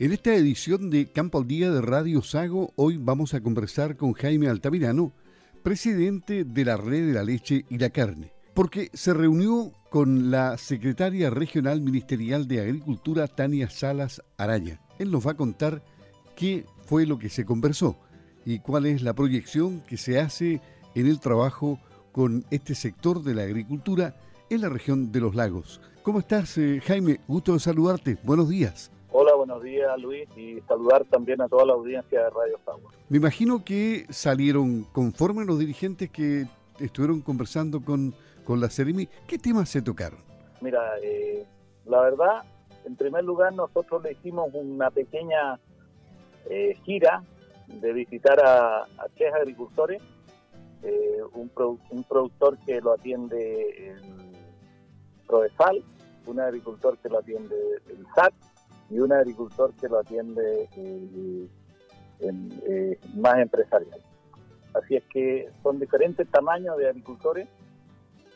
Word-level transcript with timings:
En 0.00 0.12
esta 0.12 0.34
edición 0.34 0.88
de 0.88 1.12
Campo 1.12 1.36
al 1.36 1.46
Día 1.46 1.70
de 1.70 1.82
Radio 1.82 2.22
Sago, 2.22 2.72
hoy 2.76 2.96
vamos 2.96 3.34
a 3.34 3.42
conversar 3.42 3.98
con 3.98 4.14
Jaime 4.14 4.48
Altamirano, 4.48 5.12
presidente 5.62 6.44
de 6.44 6.64
la 6.64 6.78
Red 6.78 7.08
de 7.08 7.12
la 7.12 7.22
Leche 7.22 7.66
y 7.68 7.76
la 7.76 7.90
Carne, 7.90 8.32
porque 8.54 8.88
se 8.94 9.12
reunió 9.12 9.72
con 9.90 10.30
la 10.30 10.56
secretaria 10.56 11.28
regional 11.28 11.82
ministerial 11.82 12.48
de 12.48 12.62
Agricultura, 12.62 13.28
Tania 13.28 13.68
Salas 13.68 14.22
Araya. 14.38 14.80
Él 14.98 15.10
nos 15.10 15.26
va 15.26 15.32
a 15.32 15.36
contar 15.36 15.84
qué 16.34 16.64
fue 16.86 17.04
lo 17.04 17.18
que 17.18 17.28
se 17.28 17.44
conversó 17.44 17.98
y 18.46 18.60
cuál 18.60 18.86
es 18.86 19.02
la 19.02 19.12
proyección 19.12 19.82
que 19.82 19.98
se 19.98 20.18
hace 20.18 20.62
en 20.94 21.08
el 21.08 21.20
trabajo 21.20 21.78
con 22.10 22.46
este 22.50 22.74
sector 22.74 23.22
de 23.22 23.34
la 23.34 23.42
agricultura 23.42 24.16
en 24.48 24.62
la 24.62 24.70
región 24.70 25.12
de 25.12 25.20
los 25.20 25.34
lagos. 25.34 25.82
¿Cómo 26.02 26.20
estás, 26.20 26.56
eh, 26.56 26.80
Jaime? 26.86 27.20
Gusto 27.28 27.52
de 27.52 27.60
saludarte. 27.60 28.16
Buenos 28.24 28.48
días. 28.48 28.90
Buenos 29.50 29.64
días 29.64 29.98
Luis 30.00 30.28
y 30.36 30.60
saludar 30.60 31.04
también 31.06 31.40
a 31.40 31.48
toda 31.48 31.64
la 31.66 31.72
audiencia 31.72 32.22
de 32.22 32.30
Radio 32.30 32.56
Sagua. 32.64 32.92
Me 33.08 33.16
imagino 33.16 33.64
que 33.64 34.06
salieron 34.08 34.84
conforme 34.92 35.44
los 35.44 35.58
dirigentes 35.58 36.08
que 36.08 36.46
estuvieron 36.78 37.20
conversando 37.20 37.84
con, 37.84 38.14
con 38.44 38.60
la 38.60 38.70
Ceremi. 38.70 39.08
¿Qué 39.26 39.38
temas 39.38 39.68
se 39.68 39.82
tocaron? 39.82 40.20
Mira, 40.60 40.80
eh, 41.02 41.44
la 41.86 42.00
verdad, 42.00 42.44
en 42.84 42.94
primer 42.94 43.24
lugar 43.24 43.52
nosotros 43.52 44.04
le 44.04 44.12
hicimos 44.12 44.50
una 44.52 44.88
pequeña 44.88 45.58
eh, 46.48 46.76
gira 46.84 47.24
de 47.66 47.92
visitar 47.92 48.38
a, 48.38 48.82
a 48.84 49.08
tres 49.16 49.34
agricultores, 49.34 50.00
eh, 50.84 51.22
un, 51.32 51.50
un 51.90 52.04
productor 52.04 52.56
que 52.58 52.80
lo 52.80 52.92
atiende 52.92 53.88
en 53.88 53.98
Prodesal, 55.26 55.82
un 56.26 56.38
agricultor 56.38 56.96
que 56.98 57.08
lo 57.08 57.18
atiende 57.18 57.56
en 57.88 58.06
SAC 58.14 58.32
y 58.90 58.98
un 58.98 59.12
agricultor 59.12 59.72
que 59.74 59.88
lo 59.88 60.00
atiende 60.00 60.68
eh, 60.76 61.48
en, 62.18 62.62
eh, 62.66 62.98
más 63.14 63.38
empresarial. 63.38 64.00
Así 64.74 64.96
es 64.96 65.04
que 65.12 65.48
son 65.62 65.78
diferentes 65.78 66.28
tamaños 66.28 66.76
de 66.76 66.88
agricultores 66.88 67.48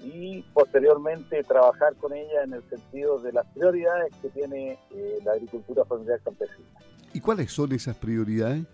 y 0.00 0.42
posteriormente 0.52 1.42
trabajar 1.42 1.94
con 1.96 2.12
ella 2.12 2.44
en 2.44 2.55
el 2.55 2.62
sentido 2.69 3.19
de 3.19 3.33
las 3.33 3.46
prioridades 3.48 4.14
que 4.22 4.28
tiene 4.30 4.78
eh, 4.91 5.19
la 5.24 5.33
agricultura 5.33 5.84
familiar 5.84 6.20
campesina. 6.22 6.68
¿Y 7.12 7.20
cuáles 7.20 7.52
son 7.52 7.72
esas 7.72 7.96
prioridades? 7.96 8.64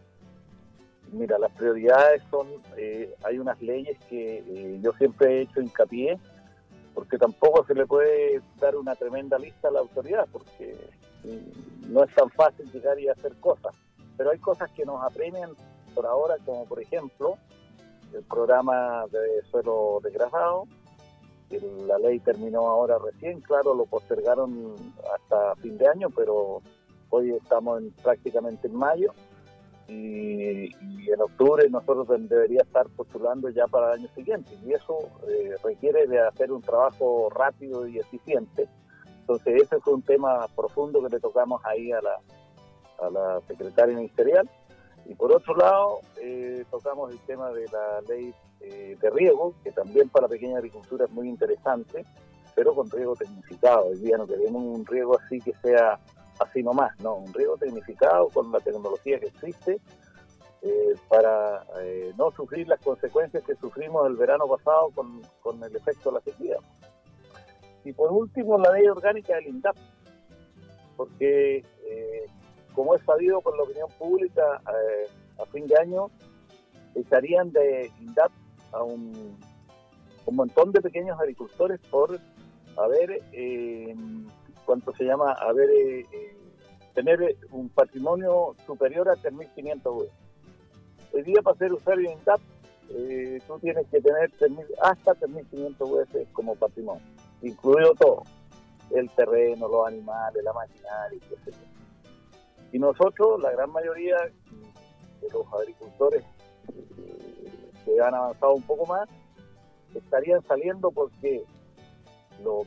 Mira, 1.12 1.38
las 1.38 1.50
prioridades 1.52 2.22
son, 2.30 2.46
hay 3.24 3.38
unas 3.38 3.60
leyes 3.60 3.98
que 4.08 4.78
yo 4.80 4.92
siempre 4.92 5.38
he 5.38 5.40
hecho 5.42 5.60
hincapié, 5.60 6.18
porque 6.94 7.18
tampoco 7.18 7.66
se 7.66 7.74
le 7.74 7.84
puede 7.84 8.40
dar 8.60 8.76
una 8.76 8.94
tremenda 8.94 9.36
lista 9.36 9.68
a 9.68 9.70
la 9.72 9.80
autoridad, 9.80 10.28
porque 10.30 10.76
no 11.88 12.04
es 12.04 12.14
tan 12.14 12.30
fácil 12.30 12.70
llegar 12.72 12.98
y 12.98 13.08
hacer 13.08 13.34
cosas, 13.36 13.74
pero 14.16 14.30
hay 14.30 14.38
cosas 14.38 14.70
que 14.72 14.84
nos 14.84 15.02
apremian 15.02 15.50
por 15.94 16.06
ahora, 16.06 16.36
como 16.44 16.66
por 16.66 16.80
ejemplo 16.80 17.36
el 18.12 18.22
programa 18.24 19.06
de 19.10 19.42
suelo 19.50 20.00
degradado, 20.02 20.66
que 21.48 21.60
la 21.86 21.98
ley 21.98 22.20
terminó 22.20 22.68
ahora 22.68 22.96
recién, 22.98 23.40
claro, 23.40 23.74
lo 23.74 23.86
postergaron 23.86 24.74
hasta 25.14 25.56
fin 25.56 25.76
de 25.78 25.88
año, 25.88 26.08
pero 26.10 26.62
hoy 27.10 27.30
estamos 27.32 27.80
en, 27.80 27.90
prácticamente 27.92 28.68
en 28.68 28.74
mayo 28.74 29.12
y, 29.88 30.70
en 31.10 31.20
octubre 31.20 31.68
nosotros 31.68 32.06
debería 32.28 32.62
estar 32.62 32.88
postulando 32.90 33.48
ya 33.48 33.66
para 33.66 33.94
el 33.94 34.00
año 34.00 34.08
siguiente 34.14 34.56
y 34.64 34.72
eso 34.72 34.98
eh, 35.28 35.56
requiere 35.64 36.06
de 36.06 36.20
hacer 36.20 36.52
un 36.52 36.62
trabajo 36.62 37.28
rápido 37.30 37.88
y 37.88 37.98
eficiente 37.98 38.68
entonces 39.30 39.62
ese 39.62 39.80
fue 39.80 39.94
un 39.94 40.02
tema 40.02 40.48
profundo 40.56 41.00
que 41.02 41.08
le 41.08 41.20
tocamos 41.20 41.62
ahí 41.64 41.92
a 41.92 42.00
la, 42.02 42.18
a 42.98 43.10
la 43.10 43.40
secretaria 43.46 43.94
ministerial. 43.94 44.50
Y 45.06 45.14
por 45.14 45.32
otro 45.32 45.54
lado, 45.54 46.00
eh, 46.20 46.64
tocamos 46.68 47.12
el 47.12 47.18
tema 47.20 47.50
de 47.50 47.66
la 47.68 48.00
ley 48.08 48.34
eh, 48.60 48.96
de 49.00 49.10
riego, 49.10 49.54
que 49.62 49.70
también 49.70 50.08
para 50.08 50.26
pequeña 50.26 50.58
agricultura 50.58 51.04
es 51.04 51.12
muy 51.12 51.28
interesante, 51.28 52.04
pero 52.56 52.74
con 52.74 52.90
riego 52.90 53.14
tecnificado. 53.14 53.86
Hoy 53.86 53.98
día 53.98 54.18
no 54.18 54.26
queremos 54.26 54.62
un 54.62 54.84
riego 54.84 55.16
así 55.16 55.40
que 55.40 55.52
sea 55.62 56.00
así 56.40 56.64
nomás, 56.64 56.98
no, 56.98 57.14
un 57.14 57.32
riego 57.32 57.56
tecnificado 57.56 58.30
con 58.30 58.50
la 58.50 58.58
tecnología 58.58 59.20
que 59.20 59.26
existe 59.26 59.78
eh, 60.62 60.94
para 61.08 61.64
no 62.16 62.32
sufrir 62.32 62.66
las 62.66 62.80
consecuencias 62.80 63.44
que 63.44 63.54
sufrimos 63.56 64.06
el 64.08 64.16
verano 64.16 64.46
pasado 64.48 64.90
con, 64.94 65.22
con 65.40 65.62
el 65.62 65.76
efecto 65.76 66.10
de 66.10 66.14
la 66.16 66.20
sequía. 66.22 66.56
Y 67.84 67.92
por 67.92 68.12
último, 68.12 68.58
la 68.58 68.72
ley 68.72 68.86
orgánica 68.86 69.34
del 69.36 69.48
INDAP, 69.48 69.76
porque 70.96 71.64
eh, 71.84 72.26
como 72.74 72.94
es 72.94 73.02
sabido 73.02 73.40
por 73.40 73.56
la 73.56 73.64
opinión 73.64 73.88
pública, 73.98 74.60
eh, 74.66 75.08
a 75.38 75.46
fin 75.46 75.66
de 75.66 75.76
año 75.78 76.10
echarían 76.94 77.52
de 77.52 77.90
INDAP 78.00 78.32
a 78.72 78.82
un, 78.82 79.38
montón 80.30 80.70
de 80.70 80.80
pequeños 80.80 81.18
agricultores 81.18 81.80
por 81.90 82.20
haber, 82.76 83.20
eh, 83.32 83.96
¿cuánto 84.64 84.94
se 84.94 85.04
llama? 85.04 85.32
Haber, 85.32 85.68
eh, 85.68 86.06
tener 86.94 87.36
un 87.50 87.68
patrimonio 87.68 88.54
superior 88.64 89.08
a 89.08 89.14
3.500 89.14 90.02
UF. 90.02 90.12
Hoy 91.12 91.22
día 91.22 91.42
para 91.42 91.58
ser 91.58 91.72
usuario 91.72 92.08
de 92.08 92.14
INDAP, 92.14 92.40
tú 93.46 93.58
tienes 93.58 93.86
que 93.88 94.00
tener 94.00 94.30
hasta 94.82 95.14
3.500 95.14 95.74
UF 95.80 96.32
como 96.32 96.54
patrimonio 96.54 97.02
incluido 97.42 97.94
todo, 97.94 98.22
el 98.90 99.08
terreno, 99.10 99.68
los 99.68 99.86
animales, 99.86 100.42
la 100.42 100.52
maquinaria, 100.52 101.20
etc. 101.30 101.54
Y 102.72 102.78
nosotros, 102.78 103.40
la 103.40 103.52
gran 103.52 103.70
mayoría 103.70 104.16
de 105.20 105.28
los 105.32 105.46
agricultores 105.52 106.24
que 107.84 108.00
han 108.00 108.14
avanzado 108.14 108.54
un 108.54 108.62
poco 108.62 108.86
más, 108.86 109.08
estarían 109.94 110.42
saliendo 110.46 110.90
porque 110.90 111.44
lo, 112.44 112.62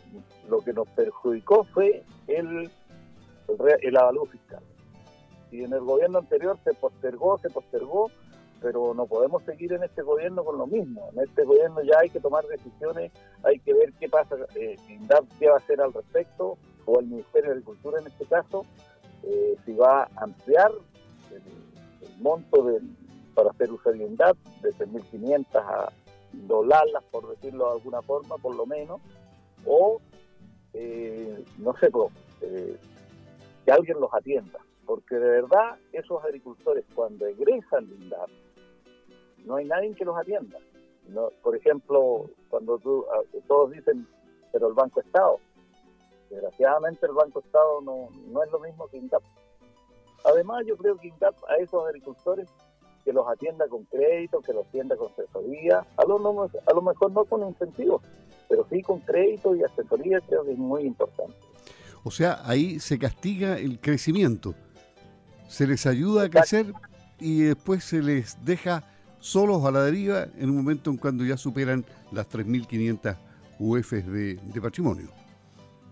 lo 0.49 0.59
que 0.59 0.73
nos 0.73 0.87
perjudicó 0.89 1.63
fue 1.73 2.03
el, 2.27 2.69
el, 3.47 3.77
el 3.81 3.97
avalúo 3.97 4.25
fiscal. 4.25 4.63
Y 5.51 5.63
en 5.63 5.73
el 5.73 5.81
gobierno 5.81 6.19
anterior 6.19 6.57
se 6.63 6.73
postergó, 6.73 7.37
se 7.37 7.49
postergó, 7.49 8.09
pero 8.63 8.93
no 8.93 9.05
podemos 9.05 9.43
seguir 9.43 9.73
en 9.73 9.83
este 9.83 10.01
gobierno 10.01 10.43
con 10.43 10.57
lo 10.57 10.65
mismo. 10.65 11.09
En 11.13 11.19
este 11.19 11.43
gobierno 11.43 11.83
ya 11.83 11.99
hay 11.99 12.09
que 12.09 12.21
tomar 12.21 12.45
decisiones, 12.47 13.11
hay 13.43 13.59
que 13.59 13.73
ver 13.73 13.91
qué 13.99 14.07
pasa, 14.07 14.37
eh, 14.55 14.77
qué 15.37 15.49
va 15.49 15.55
a 15.55 15.57
hacer 15.57 15.81
al 15.81 15.93
respecto, 15.93 16.57
o 16.85 16.99
el 16.99 17.07
Ministerio 17.07 17.49
de 17.49 17.57
Agricultura 17.57 17.99
en 17.99 18.07
este 18.07 18.25
caso, 18.25 18.65
eh, 19.23 19.57
si 19.65 19.73
va 19.73 20.03
a 20.03 20.23
ampliar 20.23 20.71
el, 21.31 21.41
monto 22.21 22.65
para 23.33 23.49
hacer 23.49 23.71
uso 23.71 23.91
de 23.91 23.97
INDAP 23.97 24.37
de 24.61 24.69
3.500 24.69 25.45
a 25.55 25.91
doblarlas, 26.31 27.03
por 27.11 27.29
decirlo 27.29 27.65
de 27.65 27.71
alguna 27.73 28.01
forma, 28.01 28.37
por 28.37 28.55
lo 28.55 28.65
menos, 28.65 29.01
o, 29.65 29.99
eh, 30.73 31.43
no 31.57 31.75
sé, 31.77 31.91
cómo, 31.91 32.11
eh, 32.41 32.77
que 33.65 33.71
alguien 33.71 33.99
los 33.99 34.13
atienda. 34.13 34.59
Porque 34.85 35.15
de 35.15 35.29
verdad, 35.41 35.77
esos 35.91 36.23
agricultores 36.23 36.85
cuando 36.93 37.25
egresan 37.25 37.89
de 37.89 37.95
INDAP, 37.95 38.29
no 39.45 39.55
hay 39.55 39.65
nadie 39.65 39.93
que 39.95 40.05
los 40.05 40.17
atienda. 40.17 40.57
No, 41.09 41.29
por 41.41 41.55
ejemplo, 41.55 42.29
cuando 42.49 42.77
tú, 42.79 43.05
ah, 43.13 43.21
todos 43.47 43.71
dicen, 43.71 44.07
pero 44.51 44.67
el 44.67 44.73
Banco 44.73 45.01
Estado, 45.01 45.39
desgraciadamente 46.29 47.05
el 47.05 47.13
Banco 47.13 47.39
Estado 47.39 47.81
no, 47.81 48.09
no 48.27 48.43
es 48.43 48.51
lo 48.51 48.59
mismo 48.59 48.87
que 48.87 48.97
INDAP. 48.97 49.23
Además, 50.25 50.63
yo 50.65 50.77
creo 50.77 50.97
que 50.97 51.07
INDAP 51.09 51.35
a 51.49 51.57
esos 51.57 51.85
agricultores 51.85 52.47
que 53.03 53.11
los 53.11 53.27
atienda 53.27 53.67
con 53.67 53.83
crédito, 53.85 54.39
que 54.39 54.53
los 54.53 54.65
atienda 54.65 54.95
con 54.95 55.11
asesoría, 55.11 55.85
a 55.97 56.05
lo, 56.05 56.15
a 56.15 56.73
lo 56.73 56.81
mejor 56.81 57.11
no 57.11 57.25
con 57.25 57.45
incentivos, 57.45 58.01
pero 58.47 58.65
sí 58.69 58.81
con 58.81 58.99
crédito 59.01 59.55
y 59.55 59.63
asesoría, 59.63 60.21
creo 60.21 60.45
que 60.45 60.53
es 60.53 60.57
muy 60.57 60.83
importante. 60.83 61.35
O 62.05 62.11
sea, 62.11 62.41
ahí 62.45 62.79
se 62.79 62.97
castiga 62.97 63.57
el 63.57 63.79
crecimiento, 63.79 64.55
se 65.47 65.67
les 65.67 65.85
ayuda 65.85 66.23
a 66.23 66.29
crecer 66.29 66.67
y 67.19 67.41
después 67.41 67.83
se 67.83 68.01
les 68.01 68.43
deja 68.45 68.83
solos 69.23 69.63
a 69.63 69.71
la 69.71 69.83
deriva 69.83 70.27
en 70.37 70.49
un 70.49 70.57
momento 70.57 70.89
en 70.89 70.97
cuando 70.97 71.23
ya 71.23 71.37
superan 71.37 71.85
las 72.11 72.29
3.500 72.29 73.15
UFs 73.57 74.05
de, 74.05 74.35
de 74.35 74.61
patrimonio. 74.61 75.07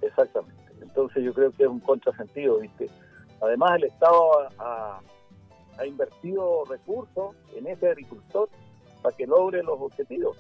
Exactamente. 0.02 0.62
Entonces 0.82 1.24
yo 1.24 1.34
creo 1.34 1.52
que 1.52 1.64
es 1.64 1.70
un 1.70 1.80
contrasentido, 1.80 2.60
¿viste? 2.60 2.90
Además 3.42 3.78
el 3.78 3.86
Estado 3.86 4.50
ha, 4.60 5.00
ha 5.78 5.86
invertido 5.86 6.66
recursos 6.66 7.34
en 7.56 7.68
ese 7.68 7.88
agricultor 7.88 8.50
para 9.02 9.16
que 9.16 9.26
logre 9.26 9.64
los 9.64 9.80
objetivos, 9.80 10.38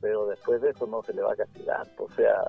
pero 0.00 0.26
después 0.26 0.62
de 0.62 0.70
eso 0.70 0.86
no 0.86 1.02
se 1.02 1.12
le 1.12 1.20
va 1.20 1.34
a 1.34 1.36
castigar. 1.36 1.86
O 1.98 2.10
sea, 2.12 2.42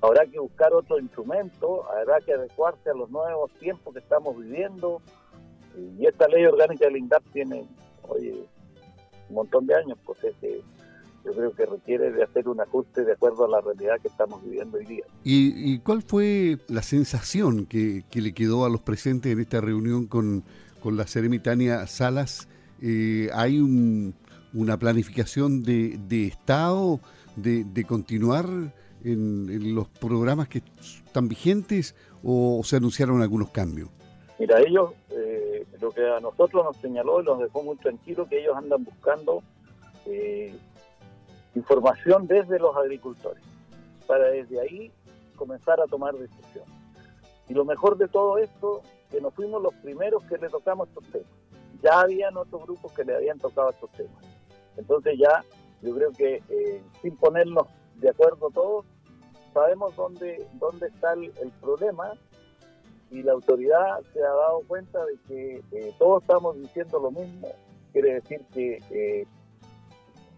habrá 0.00 0.26
que 0.26 0.40
buscar 0.40 0.72
otro 0.74 0.98
instrumento, 0.98 1.88
habrá 1.92 2.20
que 2.20 2.32
adecuarse 2.32 2.90
a 2.90 2.94
los 2.94 3.08
nuevos 3.08 3.52
tiempos 3.52 3.94
que 3.94 4.00
estamos 4.00 4.36
viviendo, 4.36 5.00
y 5.96 6.06
esta 6.06 6.26
ley 6.26 6.44
orgánica 6.44 6.86
del 6.86 6.96
INDAP 6.96 7.22
tiene, 7.32 7.68
oye, 8.08 8.48
un 9.34 9.42
montón 9.42 9.66
de 9.66 9.74
años, 9.74 9.98
pues 10.06 10.22
es 10.24 10.34
yo 11.24 11.32
creo 11.32 11.54
que 11.54 11.66
requiere 11.66 12.12
de 12.12 12.22
hacer 12.22 12.48
un 12.48 12.60
ajuste 12.60 13.04
de 13.04 13.12
acuerdo 13.12 13.46
a 13.46 13.48
la 13.48 13.60
realidad 13.60 13.98
que 14.00 14.08
estamos 14.08 14.44
viviendo 14.44 14.76
hoy 14.76 14.84
día. 14.84 15.04
¿Y, 15.24 15.78
cuál 15.78 16.02
fue 16.02 16.58
la 16.68 16.82
sensación 16.82 17.66
que, 17.66 18.04
le 18.12 18.34
quedó 18.34 18.66
a 18.66 18.68
los 18.68 18.82
presentes 18.82 19.32
en 19.32 19.40
esta 19.40 19.60
reunión 19.60 20.06
con, 20.06 20.44
con 20.82 20.96
la 20.96 21.06
Seremitania 21.06 21.86
Salas? 21.86 22.48
Eh, 22.82 23.30
¿Hay 23.32 23.58
una 23.58 24.78
planificación 24.78 25.62
de, 25.62 26.26
Estado 26.26 27.00
de, 27.36 27.84
continuar 27.88 28.46
en, 29.02 29.74
los 29.74 29.88
programas 29.88 30.48
que 30.48 30.62
están 31.06 31.28
vigentes 31.28 31.94
o 32.22 32.60
se 32.64 32.76
anunciaron 32.76 33.22
algunos 33.22 33.48
cambios? 33.48 33.88
Mira, 34.38 34.60
ellos, 34.60 34.90
eh, 35.10 35.23
lo 35.80 35.90
que 35.90 36.08
a 36.08 36.20
nosotros 36.20 36.64
nos 36.64 36.76
señaló 36.76 37.20
y 37.20 37.24
nos 37.24 37.38
dejó 37.38 37.62
muy 37.62 37.76
tranquilos, 37.76 38.28
que 38.28 38.40
ellos 38.40 38.56
andan 38.56 38.84
buscando 38.84 39.42
eh, 40.06 40.54
información 41.54 42.26
desde 42.26 42.58
los 42.58 42.76
agricultores, 42.76 43.42
para 44.06 44.26
desde 44.26 44.60
ahí 44.60 44.92
comenzar 45.36 45.80
a 45.80 45.86
tomar 45.86 46.14
decisiones. 46.14 46.72
Y 47.48 47.54
lo 47.54 47.64
mejor 47.64 47.96
de 47.98 48.08
todo 48.08 48.38
esto, 48.38 48.82
que 49.10 49.20
nos 49.20 49.34
fuimos 49.34 49.62
los 49.62 49.74
primeros 49.74 50.22
que 50.24 50.38
le 50.38 50.48
tocamos 50.48 50.88
estos 50.88 51.04
temas. 51.10 51.28
Ya 51.82 52.00
habían 52.00 52.36
otros 52.36 52.62
grupos 52.62 52.92
que 52.92 53.04
le 53.04 53.14
habían 53.14 53.38
tocado 53.38 53.70
estos 53.70 53.90
temas. 53.92 54.24
Entonces 54.76 55.18
ya 55.18 55.44
yo 55.82 55.94
creo 55.94 56.12
que 56.12 56.42
eh, 56.48 56.82
sin 57.02 57.16
ponernos 57.16 57.66
de 57.96 58.08
acuerdo 58.08 58.50
todos, 58.50 58.86
sabemos 59.52 59.94
dónde, 59.96 60.46
dónde 60.54 60.86
está 60.88 61.12
el, 61.12 61.30
problema 61.60 62.12
y 63.10 63.22
la 63.22 63.32
autoridad 63.32 64.00
se 64.12 64.20
ha 64.20 64.28
dado 64.28 64.60
cuenta 64.66 65.04
de 65.04 65.18
que 65.28 65.62
eh, 65.72 65.94
todos 65.98 66.22
estamos 66.22 66.56
diciendo 66.56 66.98
lo 66.98 67.10
mismo. 67.10 67.48
Quiere 67.92 68.14
decir 68.14 68.44
que 68.52 68.78
eh, 68.90 69.26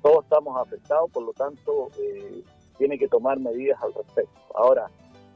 todos 0.03 0.25
estamos 0.25 0.57
afectados, 0.61 1.11
por 1.11 1.25
lo 1.25 1.33
tanto, 1.33 1.89
eh, 1.99 2.43
tiene 2.79 2.99
que 2.99 3.09
tomar 3.09 3.39
medidas 3.39 3.81
al 3.83 3.95
respecto. 3.95 4.41
Ahora, 4.55 4.89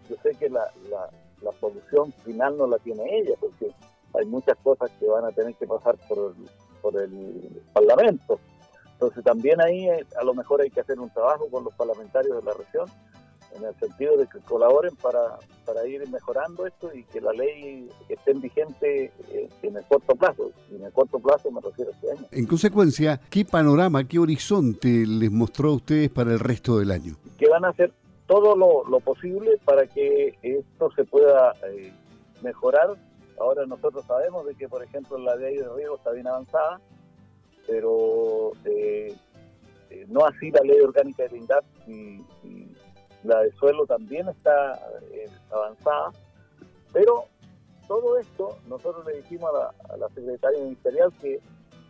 yo 0.08 0.16
sé 0.22 0.34
que 0.34 0.50
la, 0.50 0.70
la, 0.90 1.52
solución 1.58 2.12
final 2.24 2.56
no 2.58 2.66
la 2.66 2.78
tiene 2.78 3.02
ella, 3.18 3.34
porque 3.40 3.72
hay 4.14 4.26
muchas 4.26 4.56
cosas 4.58 4.90
que 5.00 5.06
van 5.06 5.24
a 5.24 5.32
tener 5.32 5.54
que 5.54 5.66
pasar 5.66 5.96
por 6.08 6.18
el, 6.18 6.50
por 6.82 7.00
el 7.00 7.62
Parlamento. 7.72 8.38
Entonces 8.92 9.24
también 9.24 9.60
ahí 9.62 9.88
eh, 9.88 10.06
a 10.18 10.24
lo 10.24 10.34
mejor 10.34 10.60
hay 10.60 10.70
que 10.70 10.80
hacer 10.80 11.00
un 11.00 11.08
trabajo 11.10 11.48
con 11.50 11.64
los 11.64 11.74
parlamentarios 11.74 12.36
de 12.36 12.42
la 12.42 12.56
región 12.56 12.86
en 13.56 13.64
el 13.64 13.74
sentido 13.76 14.16
de 14.16 14.26
que 14.26 14.38
colaboren 14.40 14.94
para, 14.96 15.38
para 15.64 15.86
ir 15.86 16.06
mejorando 16.08 16.66
esto 16.66 16.92
y 16.94 17.04
que 17.04 17.20
la 17.20 17.32
ley 17.32 17.88
esté 18.08 18.32
vigente 18.34 19.12
eh, 19.30 19.48
en 19.62 19.76
el 19.76 19.84
corto 19.84 20.14
plazo. 20.14 20.50
Y 20.70 20.76
en 20.76 20.84
el 20.84 20.92
corto 20.92 21.18
plazo 21.18 21.50
me 21.50 21.60
refiero 21.60 21.90
a 21.90 21.94
este 21.94 22.10
año. 22.12 22.26
En 22.30 22.46
consecuencia, 22.46 23.20
¿qué 23.30 23.44
panorama, 23.44 24.06
qué 24.06 24.18
horizonte 24.18 24.88
les 25.06 25.30
mostró 25.30 25.70
a 25.70 25.74
ustedes 25.74 26.10
para 26.10 26.32
el 26.32 26.38
resto 26.38 26.78
del 26.78 26.90
año? 26.90 27.16
Que 27.38 27.48
van 27.48 27.64
a 27.64 27.68
hacer 27.68 27.92
todo 28.26 28.56
lo, 28.56 29.00
posible 29.00 29.58
para 29.64 29.86
que 29.86 30.38
esto 30.42 30.90
se 30.92 31.04
pueda 31.04 31.52
eh, 31.68 31.92
mejorar. 32.42 32.90
Ahora 33.40 33.66
nosotros 33.66 34.04
sabemos 34.06 34.46
de 34.46 34.54
que, 34.54 34.68
por 34.68 34.84
ejemplo, 34.84 35.18
la 35.18 35.34
ley 35.34 35.56
de 35.56 35.68
riego 35.74 35.96
está 35.96 36.12
bien 36.12 36.28
avanzada, 36.28 36.80
pero 37.66 38.52
eh, 38.64 39.16
no 40.08 40.24
así 40.24 40.50
la 40.50 40.60
ley 40.60 40.80
orgánica 40.80 41.26
de 41.26 41.38
INDAP 41.38 41.64
y 41.88 42.20
la 43.24 43.40
de 43.40 43.52
suelo 43.52 43.86
también 43.86 44.28
está 44.28 44.74
eh, 45.12 45.26
avanzada, 45.50 46.10
pero 46.92 47.26
todo 47.86 48.18
esto 48.18 48.56
nosotros 48.68 49.04
le 49.06 49.16
dijimos 49.20 49.50
a 49.88 49.96
la, 49.96 50.08
secretaria 50.10 50.60
ministerial 50.60 51.12
que 51.20 51.40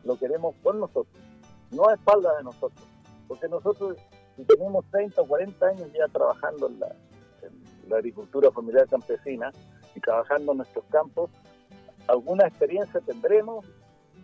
lo 0.04 0.18
queremos 0.18 0.54
por 0.62 0.74
nosotros, 0.74 1.22
no 1.70 1.88
a 1.88 1.94
espaldas 1.94 2.38
de 2.38 2.44
nosotros, 2.44 2.82
porque 3.28 3.48
nosotros 3.48 3.96
si 4.36 4.44
tenemos 4.44 4.84
30 4.90 5.20
o 5.20 5.26
40 5.26 5.66
años 5.66 5.88
ya 5.92 6.08
trabajando 6.08 6.68
en 6.68 6.80
la, 6.80 6.94
agricultura 7.96 8.52
familiar 8.52 8.86
campesina 8.88 9.50
y 9.96 10.00
trabajando 10.00 10.52
en 10.52 10.58
nuestros 10.58 10.84
campos, 10.86 11.28
alguna 12.06 12.46
experiencia 12.46 13.00
tendremos 13.00 13.66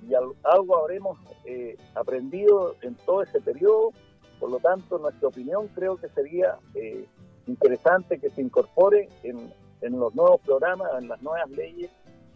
y 0.08 0.14
algo 0.14 0.76
habremos 0.78 1.18
eh, 1.44 1.76
aprendido 1.94 2.76
en 2.82 2.94
todo 2.94 3.22
ese 3.22 3.40
periodo 3.40 3.90
por 4.38 4.50
lo 4.50 4.58
tanto, 4.58 4.98
nuestra 4.98 5.28
opinión 5.28 5.68
creo 5.74 5.96
que 5.96 6.08
sería 6.10 6.58
eh, 6.74 7.06
interesante 7.46 8.18
que 8.18 8.30
se 8.30 8.42
incorpore 8.42 9.08
en, 9.22 9.50
los 9.98 10.14
nuevos 10.14 10.40
programas, 10.40 10.88
en 10.98 11.08
las 11.08 11.22
nuevas 11.22 11.48
leyes, 11.50 11.90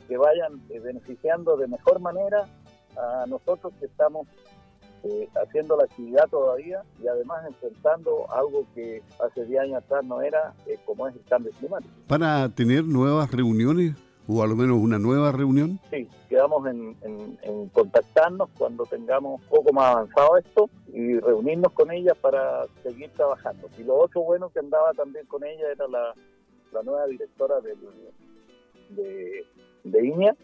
que 0.07 0.17
vayan 0.17 0.61
eh, 0.71 0.79
beneficiando 0.79 1.57
de 1.57 1.67
mejor 1.67 2.01
manera 2.01 2.47
a 2.97 3.25
nosotros 3.27 3.73
que 3.79 3.87
estamos 3.87 4.27
eh, 5.03 5.29
haciendo 5.43 5.77
la 5.77 5.85
actividad 5.85 6.29
todavía 6.29 6.83
y 7.03 7.09
además 7.09 7.45
enfrentando 7.47 8.31
algo 8.31 8.67
que 8.75 9.03
hace 9.25 9.47
10 9.47 9.61
años 9.63 9.77
atrás 9.79 10.05
no 10.05 10.21
era, 10.21 10.53
como 10.85 11.09
es 11.09 11.15
el 11.15 11.25
cambio 11.25 11.53
climático. 11.59 11.93
¿Para 12.07 12.49
tener 12.51 12.85
nuevas 12.85 13.31
reuniones 13.33 13.95
o 14.31 14.43
a 14.43 14.47
menos 14.55 14.79
una 14.79 14.99
nueva 14.99 15.33
reunión? 15.33 15.81
Sí, 15.91 16.09
quedamos 16.29 16.67
en, 16.67 16.97
contactarnos 17.73 18.49
cuando 18.57 18.85
tengamos 18.87 19.41
un 19.41 19.49
poco 19.49 19.73
más 19.73 19.97
avanzado 19.97 20.37
esto 20.37 20.71
y 20.93 21.19
reunirnos 21.19 21.73
con 21.73 21.91
ella 21.91 22.15
para 22.15 22.67
seguir 22.83 23.11
trabajando. 23.11 23.69
Y 23.79 23.83
lo 23.83 23.97
otro 23.97 24.23
bueno 24.23 24.51
que 24.51 24.61
andaba 24.61 24.93
también 24.93 25.27
con 25.27 25.45
ella 25.45 25.73
era 25.73 25.89
la, 25.89 26.15
nueva 26.83 27.07
directora 27.07 27.57
de, 27.61 29.45
de 29.85 30.07
INEA, 30.07 30.37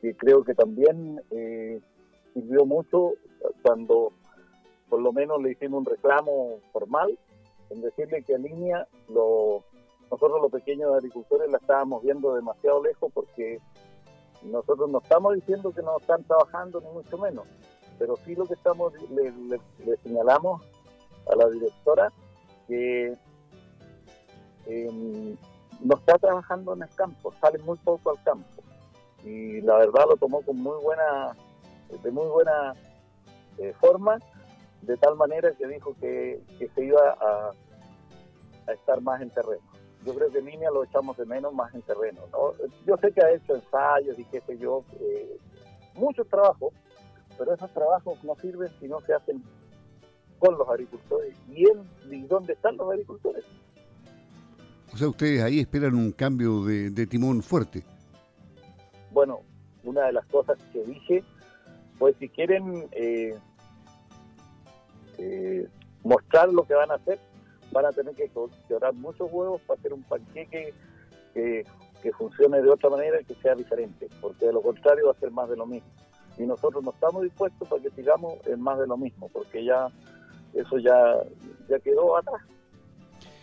que 0.00 0.14
creo 0.16 0.42
que 0.42 0.54
también 0.54 1.20
eh, 1.30 1.80
sirvió 2.32 2.66
mucho 2.66 3.12
cuando 3.62 4.12
por 4.88 5.00
lo 5.00 5.12
menos 5.12 5.42
le 5.42 5.52
hicimos 5.52 5.80
un 5.80 5.86
reclamo 5.86 6.58
formal 6.72 7.18
en 7.70 7.80
decirle 7.80 8.22
que 8.22 8.34
a 8.34 8.38
línea 8.38 8.86
lo 9.08 9.64
nosotros 10.14 10.40
los 10.40 10.52
pequeños 10.52 10.94
agricultores 10.94 11.50
la 11.50 11.58
estábamos 11.58 12.00
viendo 12.04 12.36
demasiado 12.36 12.80
lejos 12.84 13.10
porque 13.12 13.60
nosotros 14.42 14.88
no 14.88 14.98
estamos 14.98 15.34
diciendo 15.34 15.72
que 15.72 15.82
no 15.82 15.98
están 15.98 16.22
trabajando 16.22 16.80
ni 16.80 16.88
mucho 16.90 17.18
menos, 17.18 17.44
pero 17.98 18.14
sí 18.24 18.36
lo 18.36 18.46
que 18.46 18.54
estamos 18.54 18.92
le, 19.10 19.96
señalamos 20.04 20.62
a 21.28 21.34
la 21.34 21.48
directora 21.48 22.12
que 22.68 23.16
em, 24.66 25.36
no 25.80 25.96
está 25.96 26.16
trabajando 26.16 26.74
en 26.74 26.82
el 26.82 26.90
campo, 26.90 27.34
sale 27.40 27.58
muy 27.58 27.76
poco 27.78 28.10
al 28.10 28.22
campo. 28.22 28.62
Y 29.24 29.62
la 29.62 29.78
verdad 29.78 30.04
lo 30.08 30.16
tomó 30.16 30.42
con 30.42 30.56
muy 30.58 30.80
buena 30.80 31.36
de 32.04 32.10
muy 32.12 32.28
buena 32.28 32.72
eh, 33.58 33.74
forma 33.80 34.18
de 34.82 34.96
tal 34.96 35.16
manera 35.16 35.50
que 35.54 35.66
dijo 35.66 35.96
que, 36.00 36.40
se 36.72 36.84
iba 36.84 37.16
a 37.20 38.72
estar 38.72 39.00
más 39.00 39.20
en 39.20 39.30
terreno 39.30 39.73
yo 40.04 40.14
creo 40.14 40.30
que 40.30 40.40
línea 40.40 40.70
lo 40.70 40.84
echamos 40.84 41.16
de 41.16 41.24
menos 41.24 41.52
más 41.54 41.74
en 41.74 41.82
terreno. 41.82 42.20
¿no? 42.32 42.54
Yo 42.86 42.96
sé 42.98 43.12
que 43.12 43.22
ha 43.22 43.32
hecho 43.32 43.54
ensayos 43.54 44.18
y 44.18 44.24
qué 44.24 44.40
sé 44.42 44.58
yo, 44.58 44.84
eh, 45.00 45.38
muchos 45.94 46.28
trabajos, 46.28 46.72
pero 47.38 47.54
esos 47.54 47.72
trabajos 47.72 48.22
no 48.22 48.34
sirven 48.36 48.70
si 48.80 48.86
no 48.86 49.00
se 49.00 49.14
hacen 49.14 49.42
con 50.38 50.58
los 50.58 50.68
agricultores. 50.68 51.36
¿Y, 51.48 51.64
¿y 52.10 52.22
dónde 52.22 52.52
están 52.52 52.76
los 52.76 52.90
agricultores? 52.90 53.44
O 54.92 54.96
sea, 54.96 55.08
ustedes 55.08 55.42
ahí 55.42 55.58
esperan 55.58 55.94
un 55.94 56.12
cambio 56.12 56.64
de, 56.64 57.06
timón 57.06 57.42
fuerte. 57.42 57.82
Bueno, 59.10 59.40
una 59.82 60.06
de 60.06 60.12
las 60.12 60.26
cosas 60.26 60.58
que 60.72 60.84
dije, 60.84 61.24
pues 61.98 62.14
si 62.20 62.28
quieren 62.28 62.88
eh, 62.92 63.36
eh, 65.18 65.68
mostrar 66.04 66.52
lo 66.52 66.64
que 66.64 66.74
van 66.74 66.90
a 66.90 66.94
hacer, 66.94 67.18
van 67.74 67.86
a 67.86 67.92
tener 67.92 68.14
que 68.14 68.30
llorar 68.70 68.94
muchos 68.94 69.30
huevos 69.30 69.60
para 69.62 69.78
hacer 69.78 69.92
un 69.92 70.02
panqueque 70.04 70.72
que, 71.34 71.66
funcione 72.16 72.60
de 72.60 72.70
otra 72.70 72.90
manera 72.90 73.20
y 73.20 73.24
que 73.24 73.34
sea 73.36 73.54
diferente, 73.54 74.08
porque 74.20 74.46
de 74.46 74.52
lo 74.52 74.60
contrario 74.60 75.06
va 75.06 75.12
a 75.12 75.20
ser 75.20 75.30
más 75.30 75.48
de 75.48 75.56
lo 75.56 75.66
mismo. 75.66 75.88
Y 76.36 76.42
nosotros 76.42 76.84
no 76.84 76.90
estamos 76.90 77.22
dispuestos 77.22 77.66
para 77.66 77.82
que 77.82 77.90
sigamos 77.90 78.34
en 78.46 78.60
más 78.60 78.78
de 78.78 78.86
lo 78.86 78.96
mismo, 78.96 79.28
porque 79.32 79.64
ya 79.64 79.88
eso 80.52 80.78
ya, 80.78 81.16
ya 81.68 81.78
quedó 81.80 82.16
atrás. 82.16 82.42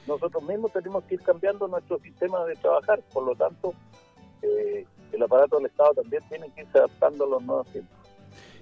Nosotros 0.08 0.44
mismos 0.44 0.72
tenemos 0.72 1.04
que 1.06 1.16
ir 1.16 1.22
cambiando 1.22 1.68
nuestro 1.68 2.00
sistema 2.00 2.46
de 2.46 2.56
trabajar, 2.56 3.02
por 3.12 3.24
lo 3.24 3.36
tanto, 3.36 3.74
eh, 4.44 4.86
el 5.12 5.24
aparato 5.24 5.58
del 5.58 5.66
Estado 5.66 5.96
también 5.96 6.24
tiene 6.30 6.50
que 6.52 6.62
irse 6.62 6.78
adaptando 6.78 7.26
a 7.26 7.30
los 7.30 7.44
nuevos 7.44 7.68
tiempos. 7.72 8.01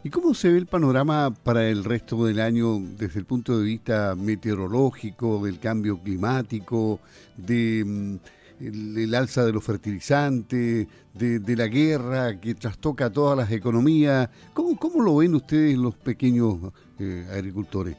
¿Y 0.02 0.10
cómo 0.10 0.34
se 0.34 0.50
ve 0.50 0.58
el 0.58 0.66
panorama 0.66 1.34
para 1.44 1.68
el 1.68 1.84
resto 1.84 2.24
del 2.26 2.40
año 2.40 2.78
desde 2.80 3.20
el 3.20 3.26
punto 3.26 3.58
de 3.58 3.66
vista 3.66 4.16
meteorológico, 4.16 5.44
del 5.44 5.60
cambio 5.60 6.00
climático, 6.02 7.02
de 7.36 7.84
mm, 7.86 8.16
el, 8.62 9.14
alza 9.14 9.44
de 9.44 9.52
los 9.52 9.62
fertilizantes, 9.62 10.88
de, 11.14 11.56
la 11.58 11.68
guerra 11.68 12.40
que 12.40 12.56
trastoca 12.56 13.10
todas 13.10 13.38
las 13.38 13.52
economías? 13.52 14.30
¿Cómo, 14.54 14.80
cómo 14.80 15.04
lo 15.04 15.18
ven 15.18 15.36
ustedes 15.36 15.78
los 15.78 15.96
pequeños 15.96 16.56
eh, 16.98 17.28
agricultores? 17.34 17.98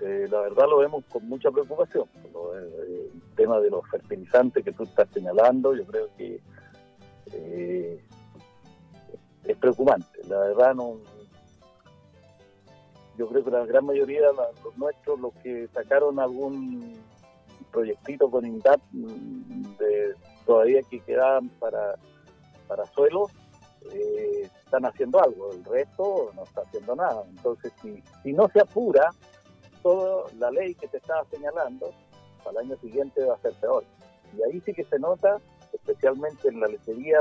Eh, 0.00 0.26
la 0.30 0.40
verdad 0.40 0.64
lo 0.70 0.78
vemos 0.78 1.04
con 1.10 1.28
mucha 1.28 1.50
preocupación. 1.50 2.04
Eh, 2.14 3.10
el 3.12 3.34
tema 3.36 3.60
de 3.60 3.68
los 3.68 3.86
fertilizantes 3.90 4.64
que 4.64 4.72
tú 4.72 4.84
estás 4.84 5.06
señalando, 5.12 5.76
yo 5.76 5.84
creo 5.84 6.08
que 6.16 6.40
es 9.44 9.56
preocupante. 9.56 10.20
La 10.28 10.38
verdad 10.38 10.74
no 10.74 10.98
yo 13.16 13.28
creo 13.28 13.44
que 13.44 13.50
la 13.50 13.66
gran 13.66 13.84
mayoría 13.84 14.20
de 14.20 14.34
los 14.64 14.76
nuestros, 14.76 15.20
los 15.20 15.34
que 15.42 15.68
sacaron 15.68 16.18
algún 16.18 16.98
proyectito 17.70 18.30
con 18.30 18.44
INDAP 18.46 18.80
mm, 18.92 19.76
de 19.78 20.14
todavía 20.46 20.80
que 20.90 21.00
quedaban 21.00 21.48
para, 21.60 21.94
para 22.66 22.86
suelos, 22.86 23.30
eh, 23.92 24.48
están 24.64 24.84
haciendo 24.86 25.22
algo, 25.22 25.52
el 25.52 25.64
resto 25.64 26.32
no 26.34 26.44
está 26.44 26.62
haciendo 26.62 26.96
nada. 26.96 27.24
Entonces, 27.28 27.72
si, 27.82 28.02
si 28.22 28.32
no 28.32 28.48
se 28.48 28.60
apura, 28.60 29.10
toda 29.82 30.24
la 30.38 30.50
ley 30.50 30.74
que 30.74 30.88
te 30.88 30.96
estaba 30.96 31.24
señalando, 31.30 31.90
al 32.48 32.56
año 32.56 32.76
siguiente 32.78 33.24
va 33.24 33.34
a 33.34 33.40
ser 33.40 33.52
peor. 33.54 33.84
Y 34.36 34.42
ahí 34.42 34.60
sí 34.64 34.72
que 34.72 34.84
se 34.84 34.98
nota, 34.98 35.36
especialmente 35.72 36.48
en 36.48 36.60
la 36.60 36.68
lechería, 36.68 37.20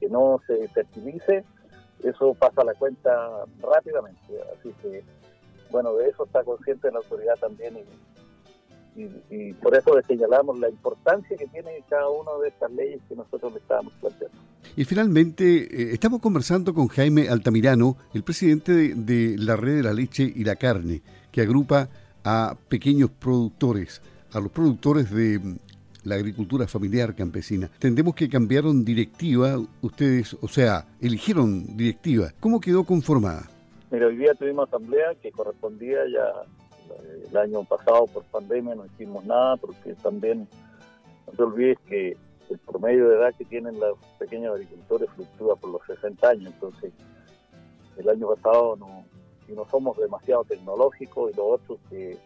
que 0.00 0.08
no 0.08 0.40
se 0.46 0.66
fertilice, 0.68 1.44
eso 2.02 2.34
pasa 2.34 2.62
a 2.62 2.64
la 2.64 2.74
cuenta 2.74 3.44
rápidamente. 3.60 4.20
Así 4.58 4.72
que, 4.82 5.04
bueno, 5.70 5.94
de 5.94 6.08
eso 6.08 6.24
está 6.24 6.42
consciente 6.42 6.90
la 6.90 6.98
autoridad 6.98 7.36
también 7.36 7.76
y, 7.78 7.84
por 9.54 9.74
eso 9.74 9.96
le 9.96 10.02
señalamos 10.02 10.58
la 10.58 10.68
importancia 10.68 11.36
que 11.36 11.46
tiene 11.46 11.82
cada 11.88 12.08
una 12.08 12.32
de 12.42 12.48
estas 12.48 12.70
leyes 12.72 13.00
que 13.08 13.14
nosotros 13.14 13.52
le 13.52 13.58
estábamos 13.58 13.92
planteando. 14.00 14.36
Y 14.76 14.84
finalmente, 14.84 15.44
eh, 15.44 15.94
estamos 15.94 16.20
conversando 16.20 16.74
con 16.74 16.88
Jaime 16.88 17.28
Altamirano, 17.28 17.96
el 18.12 18.24
presidente 18.24 18.94
de, 18.94 19.36
la 19.38 19.56
Red 19.56 19.76
de 19.76 19.82
la 19.84 19.92
Leche 19.92 20.30
y 20.34 20.44
la 20.44 20.56
Carne, 20.56 21.02
que 21.30 21.40
agrupa 21.40 21.88
a 22.24 22.56
pequeños 22.68 23.10
productores, 23.10 24.02
a 24.32 24.40
los 24.40 24.50
productores 24.50 25.10
de 25.10 25.40
la 26.04 26.16
agricultura 26.16 26.66
familiar 26.66 27.14
campesina. 27.14 27.66
Entendemos 27.74 28.14
que 28.14 28.28
cambiaron 28.28 28.84
directiva, 28.84 29.58
ustedes, 29.82 30.36
o 30.40 30.48
sea, 30.48 30.86
eligieron 31.00 31.76
directiva. 31.76 32.32
¿Cómo 32.40 32.60
quedó 32.60 32.84
conformada? 32.84 33.48
Mira, 33.90 34.06
hoy 34.06 34.16
día 34.16 34.34
tuvimos 34.34 34.68
asamblea 34.68 35.14
que 35.20 35.32
correspondía 35.32 35.98
ya 36.12 36.44
el 37.30 37.36
año 37.36 37.64
pasado 37.64 38.06
por 38.06 38.24
pandemia, 38.24 38.74
no 38.74 38.86
hicimos 38.86 39.24
nada 39.24 39.56
porque 39.56 39.94
también 39.94 40.48
no 41.26 41.32
te 41.32 41.42
olvides 41.42 41.78
que 41.88 42.16
el 42.50 42.58
promedio 42.58 43.08
de 43.08 43.16
edad 43.16 43.34
que 43.36 43.44
tienen 43.44 43.78
los 43.78 43.98
pequeños 44.18 44.54
agricultores 44.54 45.08
fluctúa 45.14 45.56
por 45.56 45.70
los 45.70 45.82
60 45.86 46.28
años, 46.28 46.52
entonces 46.52 46.92
el 47.96 48.08
año 48.08 48.28
pasado 48.34 48.76
no, 48.76 49.04
y 49.48 49.52
no 49.52 49.66
somos 49.70 49.96
demasiado 49.98 50.44
tecnológicos 50.44 51.32
y 51.32 51.36
lo 51.36 51.46
otro 51.46 51.78
que 51.88 52.16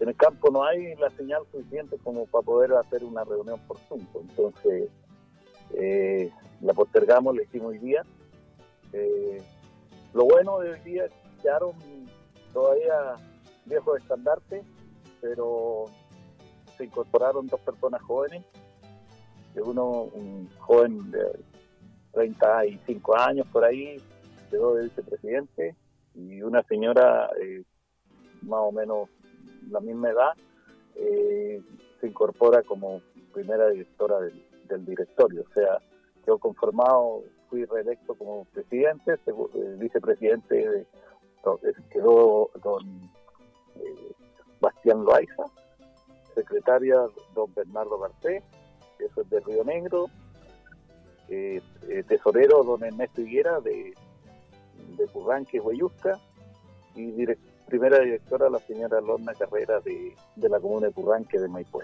en 0.00 0.08
el 0.08 0.16
campo 0.16 0.50
no 0.50 0.64
hay 0.64 0.94
la 0.96 1.10
señal 1.10 1.42
suficiente 1.50 1.98
como 2.04 2.26
para 2.26 2.42
poder 2.42 2.72
hacer 2.74 3.04
una 3.04 3.24
reunión 3.24 3.58
por 3.66 3.78
Zoom. 3.80 4.06
Entonces, 4.14 4.88
eh, 5.74 6.30
la 6.60 6.72
postergamos, 6.72 7.34
le 7.34 7.44
hicimos 7.44 7.72
hoy 7.72 7.78
día. 7.78 8.02
Eh, 8.92 9.42
lo 10.14 10.24
bueno 10.24 10.60
de 10.60 10.72
hoy 10.72 10.80
día 10.80 11.04
es 11.06 11.12
que 11.12 11.42
quedaron 11.42 11.72
todavía 12.52 13.16
viejos 13.66 14.00
estandartes, 14.00 14.64
pero 15.20 15.86
se 16.76 16.84
incorporaron 16.84 17.46
dos 17.46 17.60
personas 17.60 18.00
jóvenes, 18.02 18.44
uno 19.56 20.02
un 20.14 20.48
joven 20.58 21.10
de 21.10 21.40
35 22.12 23.16
años 23.16 23.46
por 23.52 23.64
ahí, 23.64 24.00
quedó 24.50 24.74
de 24.74 24.84
vicepresidente, 24.84 25.74
y 26.14 26.40
una 26.42 26.62
señora 26.62 27.30
eh, 27.42 27.64
más 28.42 28.60
o 28.60 28.72
menos 28.72 29.08
la 29.70 29.80
misma 29.80 30.10
edad, 30.10 30.32
eh, 30.94 31.60
se 32.00 32.06
incorpora 32.06 32.62
como 32.62 33.00
primera 33.32 33.68
directora 33.68 34.20
del, 34.20 34.84
directorio. 34.84 35.44
O 35.48 35.54
sea, 35.54 35.78
quedó 36.24 36.38
conformado, 36.38 37.22
fui 37.48 37.64
reelecto 37.64 38.14
como 38.14 38.44
presidente, 38.46 39.14
eh, 39.14 39.76
vicepresidente 39.78 40.86
quedó 41.90 42.50
don 42.62 43.10
eh, 43.76 44.12
Bastián 44.60 45.04
Loaiza, 45.04 45.44
secretaria 46.34 46.96
don 47.34 47.54
Bernardo 47.54 47.98
Garcés, 47.98 48.42
eso 48.98 49.20
es 49.22 49.30
de 49.30 49.40
Río 49.40 49.64
Negro, 49.64 50.06
tesorero 52.08 52.64
don 52.64 52.84
Ernesto 52.84 53.22
Higuera 53.22 53.60
de, 53.60 53.94
de 54.96 55.06
Curranque, 55.06 55.60
Huayusca, 55.60 56.18
y 56.94 57.12
director 57.12 57.47
primera 57.68 58.00
directora, 58.00 58.48
la 58.50 58.58
señora 58.60 59.00
Lorna 59.00 59.32
Carrera 59.34 59.80
de, 59.80 60.16
la 60.48 60.58
comuna 60.58 60.88
de 60.88 60.92
Curranque 60.92 61.38
de 61.38 61.48
Maipú. 61.48 61.80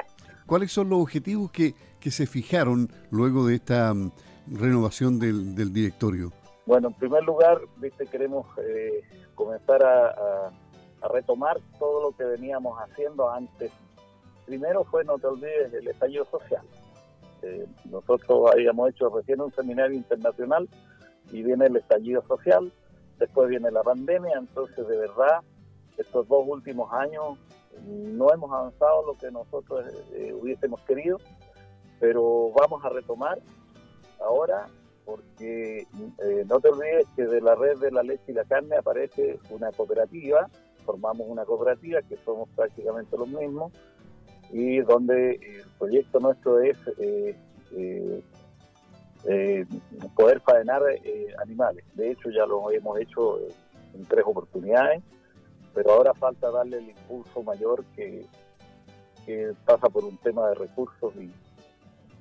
¿Cuáles 0.46 0.72
son 0.72 0.88
los 0.88 1.00
objetivos 1.00 1.50
que, 1.50 1.74
se 2.10 2.26
fijaron 2.26 2.88
luego 3.10 3.46
de 3.46 3.54
esta 3.54 3.94
mm, 3.94 4.10
renovación 4.48 5.18
del, 5.18 5.54
directorio? 5.72 6.32
Bueno, 6.66 6.88
en 6.88 6.94
primer 6.94 7.22
lugar, 7.24 7.60
viste, 7.76 8.06
queremos 8.06 8.46
eh, 8.58 9.02
comenzar 9.34 9.84
a, 9.84 10.50
retomar 11.12 11.60
todo 11.78 12.10
lo 12.10 12.16
que 12.16 12.24
veníamos 12.24 12.78
haciendo 12.78 13.30
antes. 13.30 13.70
Primero 14.46 14.84
fue, 14.84 15.04
no 15.04 15.18
te 15.18 15.26
olvides, 15.26 15.74
el 15.74 15.86
estallido 15.86 16.24
social. 16.30 16.62
Eh, 17.42 17.66
nosotros 17.90 18.50
habíamos 18.50 18.88
hecho 18.88 19.10
recién 19.10 19.42
un 19.42 19.52
seminario 19.52 19.94
internacional 19.94 20.66
y 21.30 21.42
viene 21.42 21.66
el 21.66 21.76
estallido 21.76 22.22
social, 22.26 22.72
después 23.18 23.50
viene 23.50 23.70
la 23.70 23.82
pandemia, 23.82 24.38
entonces 24.38 24.88
de 24.88 24.96
verdad 24.96 25.42
estos 25.96 26.26
dos 26.28 26.44
últimos 26.46 26.92
años 26.92 27.38
no 27.86 28.32
hemos 28.32 28.52
avanzado 28.52 29.06
lo 29.06 29.14
que 29.14 29.30
nosotros 29.30 29.84
eh, 30.12 30.32
hubiésemos 30.32 30.80
querido, 30.82 31.18
pero 32.00 32.50
vamos 32.56 32.84
a 32.84 32.88
retomar 32.88 33.38
ahora 34.20 34.68
porque 35.04 35.80
eh, 35.80 36.44
no 36.48 36.60
te 36.60 36.68
olvides 36.68 37.06
que 37.14 37.26
de 37.26 37.40
la 37.40 37.54
red 37.54 37.78
de 37.78 37.90
la 37.90 38.02
leche 38.02 38.24
y 38.28 38.32
la 38.32 38.44
carne 38.44 38.76
aparece 38.76 39.38
una 39.50 39.70
cooperativa, 39.72 40.48
formamos 40.84 41.26
una 41.28 41.44
cooperativa 41.44 42.00
que 42.02 42.16
somos 42.24 42.48
prácticamente 42.56 43.16
los 43.18 43.28
mismos 43.28 43.72
y 44.50 44.80
donde 44.80 45.32
el 45.32 45.64
proyecto 45.78 46.20
nuestro 46.20 46.60
es 46.60 46.78
eh, 47.00 47.36
poder 50.14 50.40
faenar 50.40 50.82
animales. 51.42 51.84
De 51.94 52.10
hecho 52.12 52.30
ya 52.30 52.46
lo 52.46 52.70
hemos 52.70 52.98
hecho 52.98 53.38
en 53.94 54.04
tres 54.06 54.24
oportunidades 54.26 55.02
pero 55.74 55.92
ahora 55.92 56.14
falta 56.14 56.50
darle 56.50 56.78
el 56.78 56.90
impulso 56.90 57.42
mayor 57.42 57.84
que, 57.96 58.26
pasa 59.64 59.88
por 59.88 60.04
un 60.04 60.16
tema 60.18 60.48
de 60.50 60.54
recursos 60.54 61.14
y, 61.16 61.30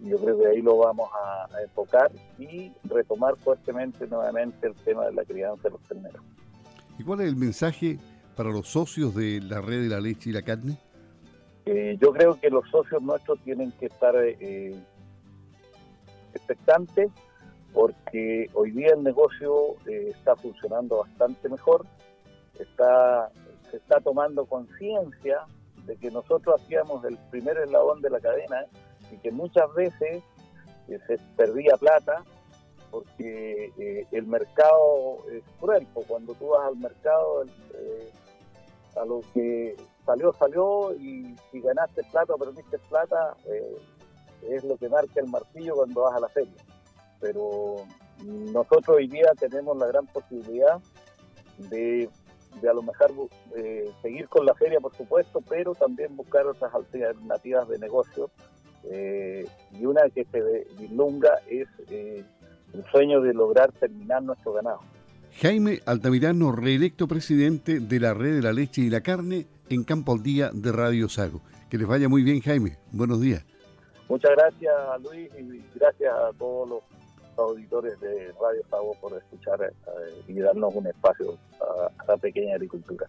yo 0.08 0.18
creo 0.18 0.38
que 0.38 0.48
ahí 0.48 0.62
lo 0.62 0.78
vamos 0.78 1.10
a, 1.14 1.62
enfocar 1.62 2.12
y 2.38 2.72
retomar 2.84 3.38
fuertemente 3.38 4.06
nuevamente 4.08 4.68
el 4.68 4.74
tema 4.76 5.06
de 5.06 5.14
la 5.14 5.24
crianza 5.24 5.64
de 5.64 5.70
los 5.70 5.82
terneros. 5.84 6.22
¿Y 6.98 7.04
cuál 7.04 7.22
es 7.22 7.28
el 7.28 7.38
mensaje 7.38 7.98
para 8.36 8.50
los 8.50 8.68
socios 8.68 9.16
de 9.16 9.40
la 9.42 9.62
red 9.62 9.84
de 9.84 9.90
la 9.90 10.02
leche 10.02 10.30
y 10.30 10.34
la 10.34 10.42
carne? 10.42 10.78
Eh, 11.66 11.98
yo 12.02 12.12
creo 12.12 12.38
que 12.40 12.50
los 12.50 12.70
socios 12.70 13.02
nuestros 13.02 13.40
tienen 13.42 13.72
que 13.80 13.86
estar 13.86 14.14
eh, 14.18 14.76
expectantes 16.34 17.10
porque 17.74 18.50
hoy 18.54 18.72
día 18.72 18.94
el 18.96 19.04
negocio 19.04 19.76
eh, 19.88 20.10
está 20.10 20.36
funcionando 20.36 21.00
bastante 21.00 21.50
mejor, 21.50 21.86
está 22.60 23.32
se 23.74 23.78
está 23.78 24.00
tomando 24.00 24.46
conciencia 24.46 25.48
de 25.88 25.96
que 25.98 26.12
nosotros 26.12 26.62
hacíamos 26.62 27.04
el 27.06 27.18
primer 27.32 27.58
eslabón 27.58 28.02
de 28.02 28.12
la 28.12 28.20
cadena 28.20 28.68
y 29.12 29.18
que 29.18 29.32
muchas 29.32 29.74
veces 29.74 30.22
eh, 30.88 31.00
se 31.08 31.18
perdía 31.36 31.76
plata 31.78 32.24
porque 32.92 33.72
eh, 33.80 34.06
el 34.12 34.28
mercado 34.28 35.18
es 35.32 35.44
cruel, 35.60 35.88
cuando 36.08 36.36
tú 36.36 36.50
vas 36.50 36.68
al 36.68 36.78
mercado 36.78 37.46
eh, 37.74 38.12
a 38.96 39.06
lo 39.06 39.22
que 39.34 39.76
salió, 40.06 40.32
salió 40.34 40.94
y 40.94 41.36
si 41.52 41.60
ganaste 41.60 42.04
plata 42.12 42.36
o 42.36 42.38
perdiste 42.38 42.78
plata 42.78 43.36
es 44.44 44.64
lo 44.64 44.78
que 44.78 44.88
marca 44.88 45.20
el 45.20 45.30
martillo 45.30 45.78
cuando 45.78 46.02
vas 46.02 46.16
a 46.16 46.20
la 46.20 46.30
feria. 46.30 46.64
Pero 47.20 47.78
nosotros 48.24 48.98
hoy 48.98 49.08
día 49.08 49.32
tenemos 49.40 49.76
la 49.78 49.88
gran 49.88 50.06
posibilidad 50.06 50.80
de 51.58 52.08
de 52.62 52.70
a 52.70 52.74
lo 52.74 52.82
mejor 52.82 53.12
eh, 53.56 53.90
seguir 54.02 54.28
con 54.28 54.46
la 54.46 54.54
feria, 54.56 54.80
por 54.80 54.96
supuesto, 54.96 55.42
pero 55.48 55.76
también 55.76 56.16
buscar 56.16 56.46
otras 56.46 56.74
alternativas 56.74 57.68
de 57.68 57.80
negocio. 57.80 58.30
Eh, 58.86 59.48
y 59.72 59.86
una 59.86 60.10
que 60.10 60.26
se 60.26 60.68
vislumbra 60.78 61.40
es 61.48 61.68
eh, 61.90 62.24
el 62.74 62.86
sueño 62.92 63.22
de 63.22 63.34
lograr 63.34 63.72
terminar 63.74 64.24
nuestro 64.24 64.54
ganado. 64.54 64.82
Jaime 65.42 65.80
Altamirano, 65.86 66.52
reelecto 66.52 67.08
presidente 67.08 67.80
de 67.80 68.00
la 68.00 68.14
Red 68.14 68.36
de 68.36 68.42
la 68.42 68.54
Leche 68.54 68.82
y 68.82 68.90
la 68.90 69.02
Carne 69.02 69.48
en 69.70 69.84
Campo 69.84 70.14
al 70.14 70.22
Día 70.22 70.52
de 70.54 70.72
Radio 70.72 71.10
Sago. 71.10 71.42
Que 71.70 71.78
les 71.78 71.88
vaya 71.88 72.08
muy 72.08 72.24
bien, 72.24 72.40
Jaime. 72.42 72.78
Buenos 72.92 73.20
días. 73.20 73.44
Muchas 74.10 74.32
gracias, 74.32 74.74
Luis, 75.02 75.30
y 75.40 75.64
gracias 75.76 76.14
a 76.14 76.32
todos 76.38 76.70
los 76.70 76.93
auditores 77.38 78.00
de 78.00 78.34
Radio 78.42 78.62
Sago 78.70 78.96
por 79.02 79.14
escuchar 79.14 79.74
y 80.28 80.40
darnos 80.40 80.74
un 80.76 80.88
espacio 80.88 81.38
a 81.60 82.06
la 82.06 82.18
pequeña 82.18 82.56
agricultura. 82.56 83.08